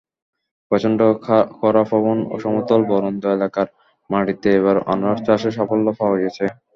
[0.71, 0.99] প্রচণ্ড
[1.57, 3.67] খরাপ্রবণ অসমতল বরেন্দ্র এলাকার
[4.09, 6.45] মাটিতে এবার আনারস চাষে সাফল্য পাওয়া গেছে।